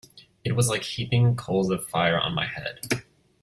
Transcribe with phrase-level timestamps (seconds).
[0.43, 3.03] It was like heaping coals of fire on my head.